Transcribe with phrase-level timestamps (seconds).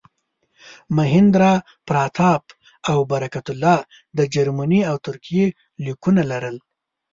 [0.97, 2.43] مهیندراپراتاپ
[2.89, 3.79] او برکت الله
[4.17, 5.45] د جرمني او ترکیې
[5.85, 6.57] لیکونه لرل.